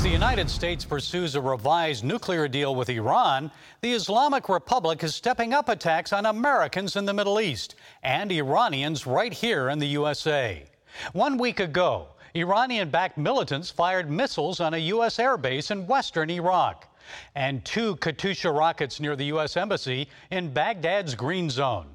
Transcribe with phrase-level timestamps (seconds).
[0.00, 3.50] As the United States pursues a revised nuclear deal with Iran,
[3.82, 9.06] the Islamic Republic is stepping up attacks on Americans in the Middle East and Iranians
[9.06, 10.64] right here in the USA.
[11.12, 15.18] One week ago, Iranian backed militants fired missiles on a U.S.
[15.18, 16.88] airbase in western Iraq
[17.34, 19.54] and two Katyusha rockets near the U.S.
[19.54, 21.94] Embassy in Baghdad's Green Zone.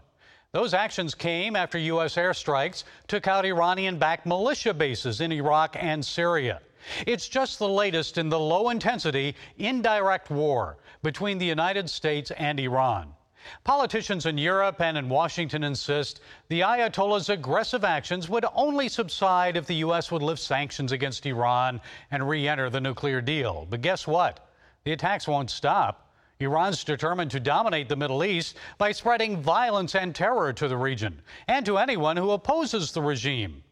[0.52, 2.18] Those actions came after U.S.
[2.18, 6.62] airstrikes took out Iranian backed militia bases in Iraq and Syria.
[7.06, 12.60] It's just the latest in the low intensity, indirect war between the United States and
[12.60, 13.14] Iran.
[13.64, 19.68] Politicians in Europe and in Washington insist the Ayatollah's aggressive actions would only subside if
[19.68, 20.12] the U.S.
[20.12, 21.80] would lift sanctions against Iran
[22.10, 23.68] and re enter the nuclear deal.
[23.70, 24.50] But guess what?
[24.84, 26.14] The attacks won't stop.
[26.40, 31.22] Iran's determined to dominate the Middle East by spreading violence and terror to the region
[31.48, 33.64] and to anyone who opposes the regime.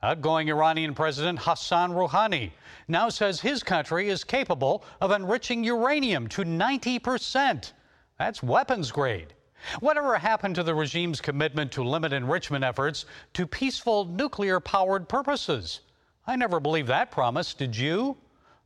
[0.00, 2.52] Outgoing Iranian President Hassan Rouhani
[2.86, 7.72] now says his country is capable of enriching uranium to 90 percent.
[8.16, 9.34] That's weapons grade.
[9.80, 15.80] Whatever happened to the regime's commitment to limit enrichment efforts to peaceful nuclear powered purposes?
[16.28, 18.16] I never believed that promise, did you?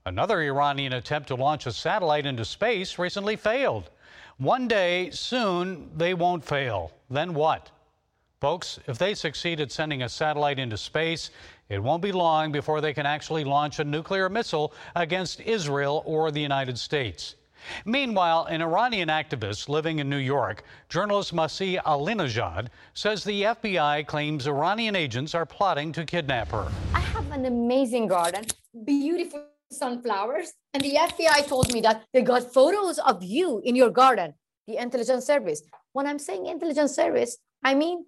[0.04, 3.88] Another Iranian attempt to launch a satellite into space recently failed.
[4.36, 6.92] One day, soon, they won't fail.
[7.08, 7.70] Then what?
[8.42, 11.30] Folks, if they succeed at sending a satellite into space,
[11.68, 16.32] it won't be long before they can actually launch a nuclear missile against Israel or
[16.32, 17.36] the United States.
[17.84, 24.48] Meanwhile, an Iranian activist living in New York, journalist Masih Alinejad, says the FBI claims
[24.48, 26.66] Iranian agents are plotting to kidnap her.
[26.94, 28.46] I have an amazing garden,
[28.84, 33.90] beautiful sunflowers, and the FBI told me that they got photos of you in your
[33.90, 34.34] garden,
[34.66, 35.62] the intelligence service.
[35.92, 38.06] When I'm saying intelligence service, I mean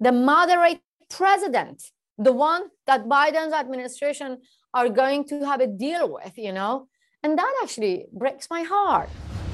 [0.00, 1.82] the moderate president,
[2.18, 4.38] the one that Biden's administration
[4.74, 6.88] are going to have a deal with, you know?
[7.22, 9.08] And that actually breaks my heart.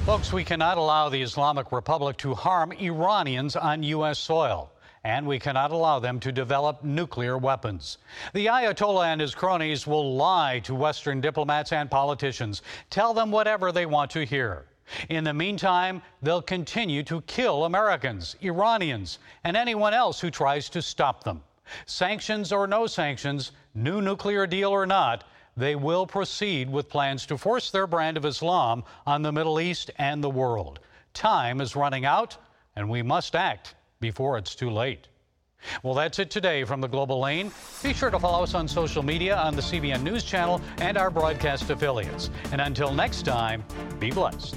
[0.05, 4.19] Folks, we cannot allow the Islamic Republic to harm Iranians on U.S.
[4.19, 4.69] soil.
[5.05, 7.97] And we cannot allow them to develop nuclear weapons.
[8.33, 13.71] The Ayatollah and his cronies will lie to Western diplomats and politicians, tell them whatever
[13.73, 14.65] they want to hear.
[15.09, 20.81] In the meantime, they'll continue to kill Americans, Iranians, and anyone else who tries to
[20.81, 21.43] stop them.
[21.85, 25.23] Sanctions or no sanctions, new nuclear deal or not,
[25.55, 29.91] they will proceed with plans to force their brand of Islam on the Middle East
[29.97, 30.79] and the world.
[31.13, 32.37] Time is running out,
[32.75, 35.07] and we must act before it's too late.
[35.81, 37.51] Well, that's it today from the Global Lane.
[37.81, 41.09] Be sure to follow us on social media, on the CBN News Channel, and our
[41.09, 42.29] broadcast affiliates.
[42.51, 43.63] And until next time,
[43.99, 44.55] be blessed.